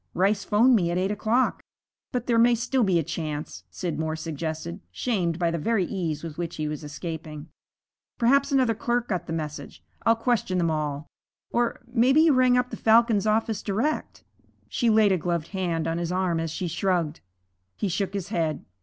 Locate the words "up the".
12.57-12.77